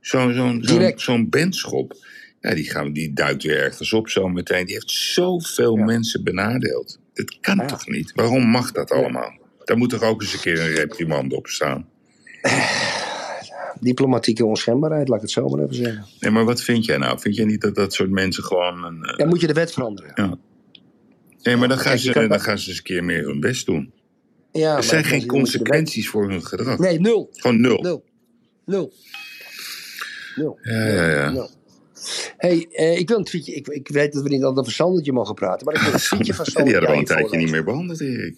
[0.00, 1.94] Zo'n zo'n zo'n benschop...
[2.40, 4.64] Ja, die, gaan, die duikt weer ergens op zo meteen.
[4.64, 6.98] Die heeft zoveel mensen benadeeld.
[7.14, 7.66] Dat kan Ja.
[7.66, 8.12] toch niet?
[8.14, 9.38] Waarom mag dat allemaal?
[9.64, 11.88] Daar moet toch ook eens een keer een reprimande op staan?
[13.84, 16.04] Diplomatieke onschendbaarheid, laat ik het zo maar even zeggen.
[16.20, 17.18] Nee, maar wat vind jij nou?
[17.20, 19.02] Vind jij niet dat dat soort mensen gewoon een...
[19.04, 20.12] eh, Dan moet je de wet veranderen.
[20.14, 20.38] ja.
[21.42, 23.66] Nee, maar dan gaan, Kijk, ze, dan gaan ze eens een keer meer hun best
[23.66, 23.92] doen.
[24.52, 26.78] Ja, er zijn geen consequenties voor hun gedrag.
[26.78, 27.28] Nee, nul.
[27.32, 27.78] Gewoon nul.
[27.82, 28.04] Nul.
[28.64, 28.92] Nul.
[30.36, 30.58] Nul.
[30.62, 31.30] Ja, ja, ja.
[31.30, 31.50] Nul.
[32.36, 33.54] hey, eh, ik wil een tweetje.
[33.54, 35.98] Ik, ik weet dat we niet altijd over Sandertje mogen praten, maar ik wil een
[36.10, 38.36] tweetje van Die Sandertje hadden we al een je tijdje niet meer behandeld, Erik.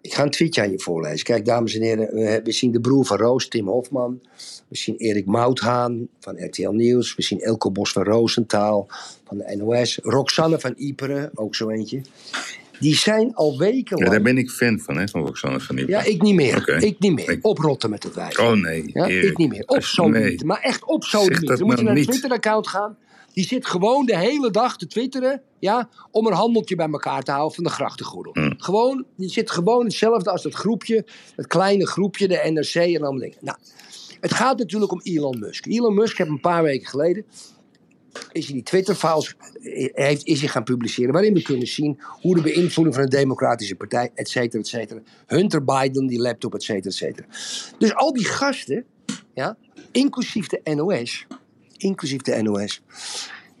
[0.00, 1.24] Ik ga een tweetje aan je voorlezen.
[1.24, 4.20] Kijk, dames en heren, we, zien de broer van Roos, Tim Hofman.
[4.68, 7.14] We zien Erik Mouthaan van RTL Nieuws.
[7.14, 8.86] We zien Elko Bos van Roosentaal
[9.26, 9.98] van de NOS.
[10.02, 12.00] Roxanne van Iperen, ook zo eentje.
[12.80, 14.24] Die zijn al weken Ja, daar lang...
[14.24, 15.94] ben ik fan van, hè, van Roxanne van Ieper.
[15.94, 16.82] Ja, ik niet meer.
[16.82, 17.30] Ik niet meer.
[17.30, 18.38] Ik- Oprotten met het wijf.
[18.38, 19.62] Oh nee, Ja, ik niet meer.
[19.66, 20.30] Op zo Nee.
[20.30, 20.44] niet.
[20.44, 21.48] Maar echt op zo Zeg niet.
[21.48, 22.08] Dan moet je naar een niet.
[22.08, 22.96] Twitter-account gaan.
[23.36, 25.42] Die zit gewoon de hele dag te twitteren.
[25.58, 28.32] Ja, om een handeltje bij elkaar te houden van de grachtengordel.
[28.32, 28.52] Hm.
[28.56, 31.06] Gewoon, die zit gewoon hetzelfde als dat groepje.
[31.36, 33.38] Het kleine groepje, de NRC en allemaal dingen.
[33.40, 33.58] Nou,
[34.20, 35.66] het gaat natuurlijk om Elon Musk.
[35.66, 37.24] Elon Musk heb een paar weken geleden
[38.32, 41.12] is hij die Twitter-files eh, heeft, is hij gaan publiceren.
[41.12, 45.00] Waarin we kunnen zien hoe de beïnvloeding van de Democratische Partij, et cetera, et cetera.
[45.26, 47.26] Hunter Biden, die laptop, et cetera, et cetera.
[47.78, 48.84] Dus al die gasten,
[49.34, 49.56] ja,
[49.92, 51.26] inclusief de NOS,
[51.76, 52.82] inclusief de NOS,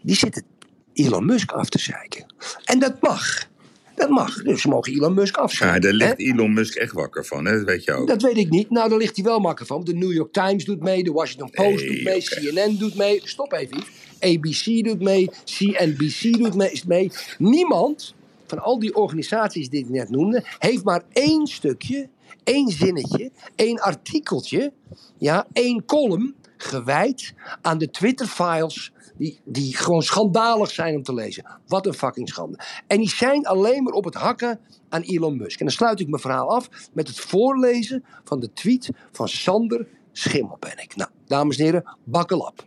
[0.02, 0.44] die zitten
[0.92, 2.34] Elon Musk af te zeiken.
[2.64, 3.48] En dat mag.
[3.94, 4.42] Dat mag.
[4.42, 5.80] Dus ze mogen Elon Musk Ja, afzeiken.
[5.80, 6.24] daar ligt hè?
[6.24, 7.52] Elon Musk echt wakker van, hè?
[7.56, 8.08] dat weet je ook.
[8.08, 8.70] Dat weet ik niet.
[8.70, 9.84] Nou, daar ligt hij wel makkelijk van.
[9.84, 12.22] De New York Times doet mee, de Washington Post Nee, doet mee.
[12.22, 13.20] CNN doet mee.
[13.24, 13.84] Stop even.
[14.20, 17.10] ABC doet mee, CNBC doet mee, is mee.
[17.38, 18.14] Niemand
[18.46, 22.08] van al die organisaties die ik net noemde, heeft maar één stukje,
[22.44, 24.72] één zinnetje, één artikeltje,
[25.18, 31.46] ja, één column gewijd aan de Twitter-files die, die gewoon schandalig zijn om te lezen.
[31.66, 32.58] Wat een fucking schande.
[32.86, 35.58] En die zijn alleen maar op het hakken aan Elon Musk.
[35.60, 39.86] En dan sluit ik mijn verhaal af met het voorlezen van de tweet van Sander
[40.12, 40.96] Schimmelpenninck.
[40.96, 42.64] Nou, dames en heren, bakkel op.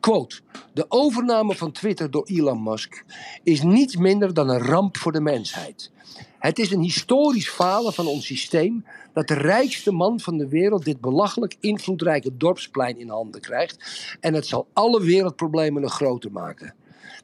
[0.00, 0.40] Quote,
[0.74, 3.04] de overname van Twitter door Elon Musk
[3.42, 5.90] is niets minder dan een ramp voor de mensheid.
[6.38, 10.84] Het is een historisch falen van ons systeem dat de rijkste man van de wereld
[10.84, 14.06] dit belachelijk invloedrijke dorpsplein in handen krijgt.
[14.20, 16.74] En het zal alle wereldproblemen nog groter maken.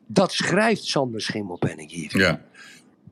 [0.06, 2.18] Dat schrijft Sander Schimmelpenninck hier.
[2.18, 2.44] Ja,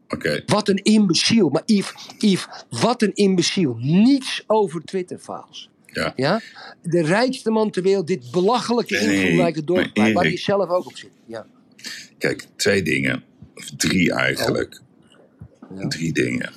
[0.08, 0.42] oké.
[0.46, 1.48] Wat een imbeciel.
[1.48, 3.76] Maar Yves, Yves, wat een imbeciel.
[3.78, 5.70] Niets over Twitter-files.
[5.86, 6.12] Ja.
[6.16, 6.40] Ja?
[6.82, 10.86] De rijkste man ter wereld, dit belachelijke Nee, invloedrijke dorpsplein, maar waar hij zelf ook
[10.86, 11.10] op zit.
[11.26, 11.46] Ja.
[12.18, 13.24] Kijk, twee dingen.
[13.54, 14.80] Of drie eigenlijk.
[14.82, 14.90] Oh.
[15.78, 15.88] Ja.
[15.88, 16.50] Drie dingen.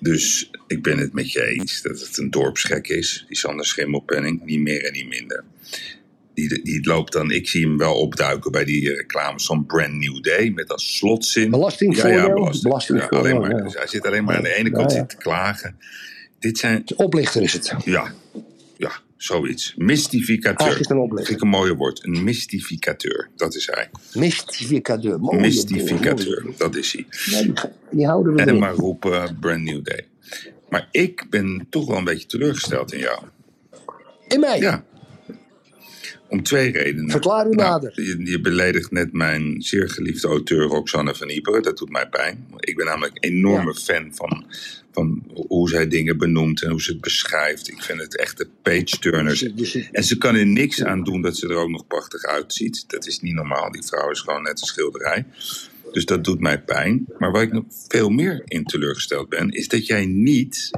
[0.00, 4.44] Dus ik ben het met je eens dat het een dorpsgek is, die Sander Schimmelpenning,
[4.44, 5.44] niet meer en niet minder.
[6.34, 10.22] Die, die loopt dan, ik zie hem wel opduiken bij die reclames van Brand New
[10.22, 11.50] Day met als slotzin.
[11.50, 13.00] Belastingvoordeel, Ja, ja, belasting.
[13.00, 13.62] Ja, alleen maar.
[13.62, 15.02] Dus hij zit alleen maar aan de ene kant Ja, ja.
[15.02, 15.78] zit te klagen.
[16.38, 17.74] Dit zijn, Oplichter is het.
[17.84, 18.14] ja,
[19.18, 19.74] zoiets.
[19.76, 20.56] Mystificateur.
[20.66, 21.26] Eigenlijk het een oplichter.
[21.26, 22.04] Vind ik een mooie woord.
[22.04, 23.90] Een mystificateur, dat is hij.
[24.14, 25.20] Mystificateur.
[25.20, 27.06] Mooie Mystificateur, dat is hij.
[27.24, 27.52] Ja, die,
[27.90, 28.60] die houden we En erin.
[28.60, 30.06] maar roepen Brand New Day.
[30.68, 33.22] Maar ik ben toch wel een beetje teleurgesteld in jou.
[34.28, 34.58] In mij.
[34.58, 34.84] Ja.
[36.28, 37.10] Om twee redenen.
[37.10, 37.92] Verklaar u Nou, nader.
[38.02, 41.62] Je, je beledigt net mijn zeer geliefde auteur Roxanne van Iperen.
[41.62, 42.46] Dat doet mij pijn.
[42.58, 44.44] Ik ben namelijk een enorme fan van,
[44.92, 47.68] van hoe zij dingen benoemt en hoe ze het beschrijft.
[47.68, 49.40] Ik vind het echt de page-turners.
[49.40, 52.22] Dus- dus- En ze kan er niks aan doen dat ze er ook nog prachtig
[52.22, 52.84] uitziet.
[52.86, 53.72] Dat is niet normaal.
[53.72, 55.26] Die vrouw is gewoon net een schilderij.
[55.92, 57.06] Dus dat doet mij pijn.
[57.18, 60.70] Maar waar ik nog veel meer in teleurgesteld ben, is dat jij niet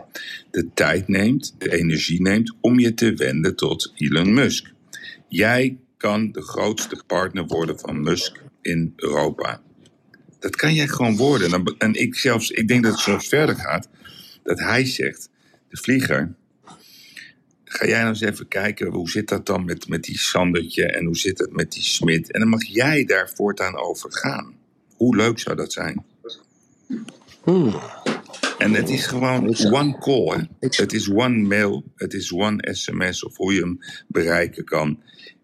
[0.50, 4.72] de tijd neemt, de energie neemt om je te wenden tot Elon Musk.
[5.30, 9.60] Jij kan de grootste partner worden van Musk in Europa.
[10.38, 11.76] Dat kan jij gewoon worden.
[11.78, 13.88] En ik, zelfs, ik denk dat het zelfs verder gaat.
[14.42, 15.28] Dat hij zegt,
[15.68, 16.34] de vlieger,
[17.64, 21.04] ga jij nou eens even kijken, hoe zit dat dan met, met die Sandertje en
[21.04, 22.32] hoe zit het met die Smit?
[22.32, 24.54] En dan mag jij daar voortaan over gaan.
[24.96, 26.04] Hoe leuk zou dat zijn?
[27.42, 27.80] Hmm.
[28.60, 30.36] En het is gewoon one call.
[30.58, 30.66] Hè?
[30.70, 35.00] Het is one mail, het is one sms of hoe je hem bereiken kan.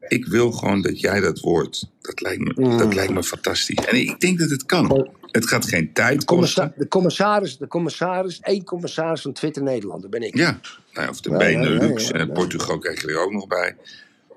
[0.08, 1.90] Ik wil gewoon dat jij dat wordt.
[2.00, 2.78] Dat lijkt me, Mm.
[2.78, 3.84] dat lijkt me fantastisch.
[3.84, 4.90] En ik denk dat het kan.
[4.90, 5.08] Oh.
[5.26, 6.72] Het gaat geen tijd kosten.
[6.76, 10.36] de commissaris, de commissaris, één commissaris van Twitter Nederland, dat ben ik.
[10.36, 10.60] Ja,
[10.92, 12.32] nou, of de Ja, Benelux ja, ja, en ja.
[12.32, 13.76] Portugal krijg je er ook nog bij.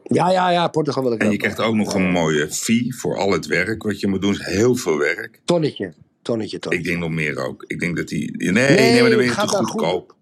[0.04, 1.40] Ja, ja, ja, Portugal wil ik En je ook.
[1.40, 4.36] krijgt ook nog een mooie fee voor al het werk wat je moet doen.
[4.40, 5.40] Heel veel werk.
[5.46, 5.94] Tonnetje,
[6.30, 7.64] tonnetje, Ik denk nog meer ook.
[7.68, 8.38] Ik denk dat die.
[8.38, 10.16] Nee, nee, Nee, maar dan ben je te goedkoop.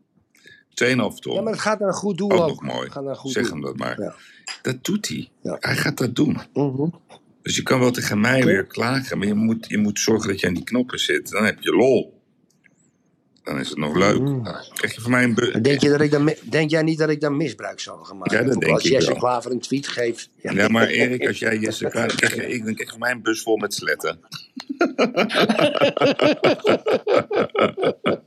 [0.85, 1.35] 2,5 ton.
[1.35, 2.47] Ja, maar het gaat naar een goed doel ook ook.
[2.47, 2.89] nog mooi.
[2.89, 3.51] Gaat naar goed zeg doel.
[3.51, 4.01] hem dat maar.
[4.01, 4.15] Ja.
[4.61, 5.29] Dat doet hij.
[5.41, 5.57] Ja.
[5.59, 6.37] Hij gaat dat doen.
[6.53, 6.89] Mhm.
[7.41, 10.39] Dus je kan wel tegen mij weer klagen, maar je moet, je moet zorgen dat
[10.39, 11.29] je aan die knoppen zit.
[11.29, 12.16] Dan heb je lol.
[13.47, 14.19] Dan is het nog leuk.
[14.19, 14.43] Mm.
[14.73, 15.61] Krijg je van mij een.
[15.61, 18.37] Denk, je dat ik dan, denk jij niet dat ik daar misbruik zou gaan maken?
[18.37, 19.19] Ja, dat denk als ik Jesse wel.
[19.19, 20.29] Klaver een tweet geeft.
[20.35, 23.11] Ja, maar Erik, als jij Jesse Klaver- krijg je, ik, dan krijg je van mij
[23.11, 24.19] een bus vol met sletten.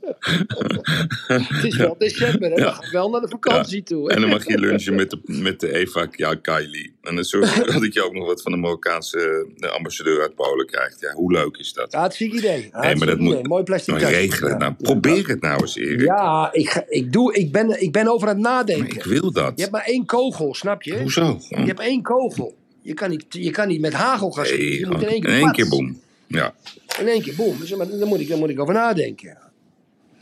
[1.27, 2.55] Het is wel december, hè?
[2.55, 4.07] We gaan wel naar de vakantie toe.
[4.09, 4.15] hè?
[4.15, 6.93] En dan mag je lunchen met de, met de Eva ja, Kylie.
[7.01, 10.65] En dan zorg je dat je ook nog wat van de Marokkaanse ambassadeur uit Polen
[10.65, 10.99] krijgt.
[10.99, 11.93] Ja, hoe leuk is dat?
[11.93, 12.69] Hartstikke idee.
[12.73, 13.47] Nee, maar dat moet.
[13.47, 14.15] Mooi plastic Maar tasje.
[14.15, 14.57] regel het Ja.
[14.57, 14.73] nou.
[14.81, 16.01] Probeer het nou eens, Erik.
[16.01, 18.95] Ja, ik, ga- ik, doe, ik, ben, ik ben over aan het Maar nadenken.
[18.97, 19.51] ik wil dat.
[19.55, 20.99] Je hebt maar één kogel, snap je?
[20.99, 21.39] Hoezo?
[21.49, 22.55] Je hebt één kogel.
[22.81, 24.79] Je kan niet, je kan niet met hagel gaan schieten.
[24.79, 25.57] Je moet in één keer, in één pats.
[25.57, 26.01] keer boem.
[26.27, 26.53] Ja.
[26.99, 27.33] In één keer.
[27.59, 29.37] Dus, maar daar, moet ik, daar moet ik over nadenken.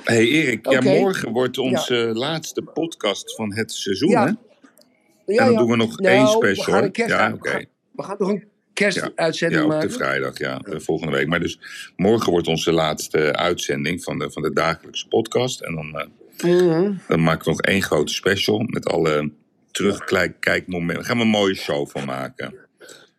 [0.10, 4.26] Hey Erik, ja, morgen wordt onze laatste podcast van het seizoen, Ja.
[4.26, 4.32] hè?
[5.34, 6.64] Ja, en dan doen we nog Nou, één We special.
[6.66, 6.90] gaan een hè?
[6.90, 8.44] kerst, ja, we gaan- we gaan toch een
[8.74, 9.88] kerstuitzending ja, op maken?
[9.90, 11.28] de vrijdag, ja, de volgende week.
[11.28, 11.60] Maar dus
[11.96, 15.62] morgen wordt onze laatste uitzending van de, van de dagelijkse podcast.
[15.62, 16.08] En dan, eh,
[16.44, 16.94] Mhm.
[17.08, 19.32] dan maken we nog één grote special met alle
[19.72, 20.96] terugkijkmomenten.
[20.96, 22.54] Daar gaan we een mooie show van maken.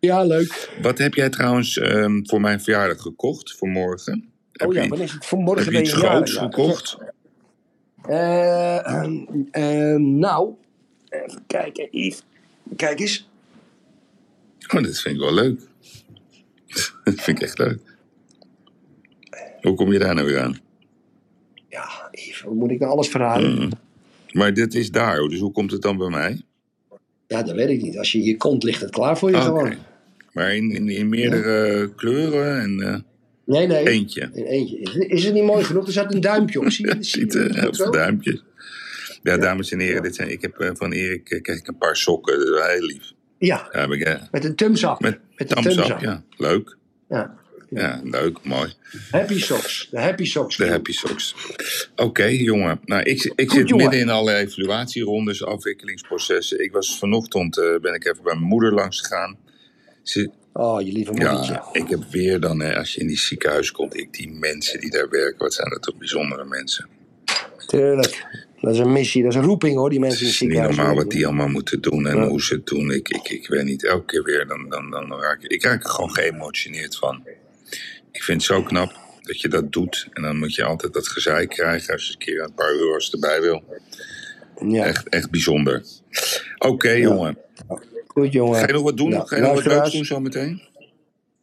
[0.00, 0.70] Ja, leuk.
[0.83, 4.30] Wat heb jij trouwens ehm, voor mijn verjaardag gekocht voor morgen?
[4.64, 5.27] Oh ja, wanneer is het?
[5.27, 6.40] Vanmorgen heb je iets groots ja.
[6.40, 6.96] gekocht?
[8.03, 10.55] Eh, ehm, ehm, nou,
[11.09, 11.88] even kijken.
[11.90, 12.25] Yves.
[12.77, 13.29] Kijk eens.
[14.75, 15.61] Oh, dat vind ik wel leuk.
[17.05, 17.79] dat vind ik echt leuk.
[19.61, 20.59] Hoe kom je daar nou weer aan?
[21.68, 23.55] Ja, Yves, hoe moet ik nou alles verhalen?
[23.55, 23.70] Mm.
[24.33, 26.42] Maar dit is daar, dus hoe komt het dan bij mij?
[27.27, 27.99] Ja, dat weet ik niet.
[27.99, 29.75] Als je hier komt, ligt het klaar voor je gewoon.
[30.33, 33.01] Maar in, in, in meerdere kleuren en eh,
[33.51, 33.89] Nee, nee.
[33.89, 34.31] eentje.
[34.33, 34.79] In eentje.
[34.79, 35.87] Is, is het niet mooi genoeg?
[35.87, 36.71] Er zat een duimpje op.
[36.71, 37.83] Zie je, zie Ziet je dat heel zo?
[37.83, 38.43] veel duimpjes.
[39.23, 41.79] Ja, dames en heren, dit zijn, ik heb eh, van Erik eh, krijg ik een
[41.79, 42.39] paar sokken.
[42.39, 43.13] Dat is heel lief.
[43.39, 44.97] Ja, Ja, heb ik, eh, met een thumbs up.
[45.01, 46.23] met Met een thumbs thumbs up, ja.
[46.37, 46.77] Leuk.
[47.09, 47.39] Ja.
[47.71, 48.73] Ja, leuk, mooi.
[49.11, 49.89] Happy socks.
[49.91, 50.57] De happy socks.
[50.57, 51.35] De happy socks.
[51.97, 52.81] Oké, jongen.
[52.85, 53.85] Nou, ik, ik Goed, zit jongen.
[53.85, 56.65] midden in alle evaluatierondes, afwikkelingsprocessen.
[56.65, 59.39] Ik was vanochtend, eh, ben ik even bij mijn moeder langs gegaan.
[60.03, 61.53] Ze, Oh, je lieve moedertje.
[61.53, 64.81] ja, ik heb weer dan, eh, als je in die ziekenhuis komt, ik, die mensen
[64.81, 66.87] die daar werken, wat zijn dat toch bijzondere mensen.
[67.67, 68.25] Tuurlijk.
[68.61, 69.23] Dat is een missie.
[69.23, 70.77] Dat is een roeping hoor, die mensen Het in het is niet ziekenhuis.
[70.77, 72.27] normaal wat die allemaal moeten doen en Ja.
[72.29, 72.91] hoe ze het doen.
[72.91, 75.85] Ik, ik, ik weet niet, elke keer weer, dan, dan, dan raak ik, ik raak
[75.85, 77.23] er gewoon geëmotioneerd van.
[78.13, 80.09] Ik vind het zo knap dat je dat doet.
[80.13, 83.13] En dan moet je altijd dat gezeik krijgen als je een keer een paar euro's
[83.13, 83.63] erbij wil.
[84.69, 85.83] Ja, Echt, echt bijzonder.
[86.59, 87.39] Oké, jongen.
[88.21, 88.59] Goed jongen.
[88.59, 89.09] Ga je nog wat doen?
[89.11, 90.63] Nou, Ga je nog wat leuks doen zo meteen?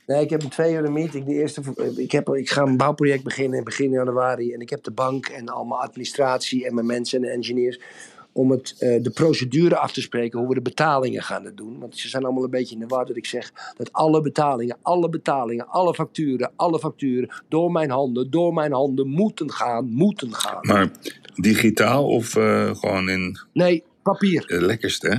[0.06, 1.26] Nee, ik heb een twee uur een meeting.
[1.26, 1.62] De eerste,
[1.98, 4.54] ik, heb, ik ga een bouwproject beginnen in begin januari.
[4.54, 7.80] En ik heb de bank en allemaal administratie en mijn mensen en de engineers.
[8.32, 11.80] Om het, eh, de procedure af te spreken, hoe we de betalingen gaan doen.
[11.80, 14.78] Want ze zijn allemaal een beetje in de war dat ik zeg dat alle betalingen,
[14.82, 20.34] alle betalingen, alle facturen, alle facturen door mijn handen, door mijn handen moeten gaan, moeten
[20.34, 20.60] gaan.
[20.62, 20.92] Maar
[21.36, 24.44] digitaal of eh, gewoon in Nee, papier.
[24.48, 25.16] het lekkerste, hè?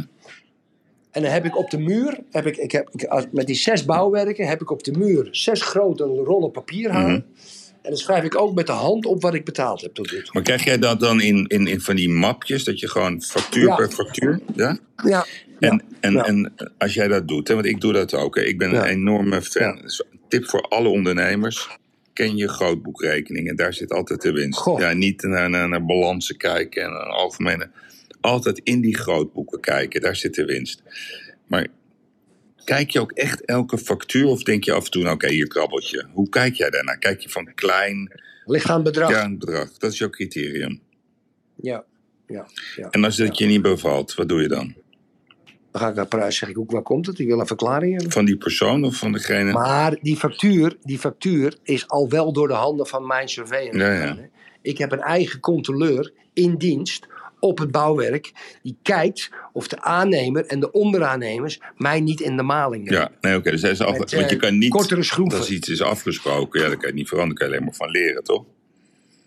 [1.19, 3.85] En dan heb ik op de muur, heb ik, ik heb, ik, met die zes
[3.85, 7.09] bouwwerken, heb ik op de muur zes grote rollen papier hangen.
[7.09, 7.47] Mhm.
[7.83, 10.23] En dan schrijf ik ook met de hand op wat ik betaald heb tot toe.
[10.33, 13.67] Maar krijg jij dat dan in, in, in van die mapjes, dat je gewoon factuur
[13.67, 13.75] Ja.
[13.75, 14.79] per factuur, ja?
[15.05, 15.27] Ja,
[15.59, 16.25] En, en, Ja.
[16.25, 18.85] en als jij dat doet, hè, want ik doe dat ook, hè, ik ben een
[18.85, 19.81] enorme fan.
[19.83, 21.69] Dus tip voor alle ondernemers,
[22.13, 24.59] ken je grootboekrekening en daar zit altijd de winst.
[24.59, 24.81] Goh.
[24.81, 27.71] Ja, niet naar, naar, naar balansen kijken en een algemene.
[28.29, 30.83] Altijd in die grootboeken kijken, daar zit de winst.
[31.47, 31.67] Maar
[32.65, 35.47] kijk je ook echt elke factuur of denk je af en toe, nou, oké, hier
[35.47, 36.07] krabbeltje.
[36.13, 36.99] Hoe kijk jij daarnaar?
[36.99, 39.11] Kijk je van klein, ligt aan het bedrag.
[39.11, 39.73] ja, Ja, bedrag.
[39.73, 40.81] Dat is jouw criterium.
[41.57, 41.85] ja,
[42.77, 42.91] ja.
[42.91, 44.75] En als het je niet bevalt, wat doe je dan?
[45.71, 47.19] Dan ga ik naar prijs, zeg ik ook, waar komt het?
[47.19, 48.13] Ik wil een verklaring hebben.
[48.13, 49.53] Van die persoon of van degene?
[49.53, 54.17] Maar die factuur, die factuur is al wel door de handen van mijn Ja, ja.
[54.17, 54.29] hè.
[54.63, 57.07] Ik heb een eigen controleur in dienst
[57.41, 58.33] op het bouwwerk.
[58.63, 63.11] Die kijkt of de aannemer en de onderaannemers mij niet in de maling hebben.
[63.13, 63.51] Ja, nee, oké.
[63.51, 64.71] dus hij is af, Met, want je eh, kan niet.
[64.71, 65.39] kortere schroeven.
[65.39, 67.39] Als iets is afgesproken, ja, dan kan je niet veranderen.
[67.39, 68.45] Daar kan je alleen maar van leren, toch?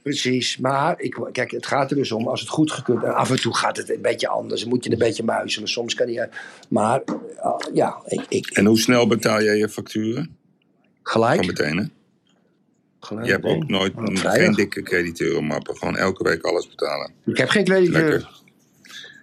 [0.01, 3.29] Precies, maar ik, kijk, het gaat er dus om als het goed gekund en af
[3.29, 4.61] en toe gaat het een beetje anders.
[4.61, 5.67] Dan moet je een beetje muizelen.
[5.69, 6.29] Soms kan je.
[6.69, 10.35] Maar uh, ja, ik, ik, En hoe snel betaal jij je facturen?
[11.03, 11.35] gelijk.
[11.35, 11.83] Van meteen, hè?
[13.05, 15.77] Gelijk Je hebt ook nooit geen dikke crediteurenmappen.
[15.77, 17.11] Gewoon elke week alles betalen.
[17.25, 18.29] Ik heb geen crediteur.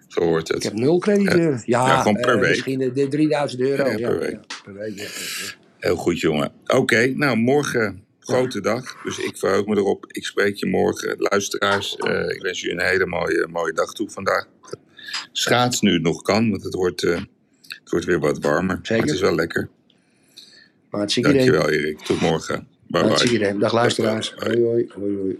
[0.08, 0.62] Zo hoort Ik het.
[0.64, 1.52] heb nul crediteur.
[1.64, 2.48] Ja, Ja, gewoon per eh, week.
[2.50, 3.84] Misschien de, de 3000 euro.
[3.84, 4.96] Ja, Ja, per week.
[4.96, 5.56] per.
[5.78, 6.52] Heel goed, jongen.
[6.66, 9.02] Oké, nou, morgen grote dag.
[9.04, 10.04] Dus ik verheug me erop.
[10.08, 11.14] Ik spreek je morgen.
[11.18, 14.46] Luisteraars, eh, ik wens jullie een hele mooie, mooie dag toe vandaag.
[15.32, 17.20] Schaats nu het nog kan, want het wordt, eh,
[17.68, 18.64] het wordt weer wat warmer.
[18.76, 19.04] Maar Zeker.
[19.04, 19.68] het is wel lekker.
[20.90, 21.34] Maar het zie idee.
[21.36, 21.98] Dankjewel, Erik.
[21.98, 22.68] Tot morgen.
[22.88, 24.34] Bye Dag luisteraars.
[24.36, 25.38] Hoi, hoi, hoi, hoi.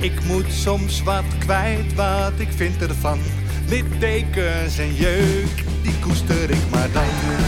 [0.00, 3.18] Ik moet soms wat kwijt, wat ik vind ervan.
[3.68, 7.47] Littekens en jeuk, die koester ik maar dan.